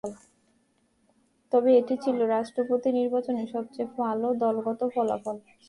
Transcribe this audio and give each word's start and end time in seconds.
তবে 1.51 1.69
এটি 1.79 1.95
ছিল 2.03 2.17
রাষ্ট্রপতি 2.27 2.89
নির্বাচনে 2.99 3.43
সবচেয়ে 3.53 3.87
ভালো 3.97 4.27
দলগত 4.41 4.81
ফলাফল। 4.93 5.37